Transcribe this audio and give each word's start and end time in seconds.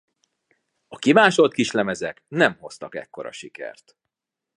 A 0.87 0.97
kimásolt 0.97 1.53
kislemezek 1.53 2.23
nem 2.27 2.53
hoztak 2.57 2.95
ekkora 2.95 3.31
sikert. 3.31 3.95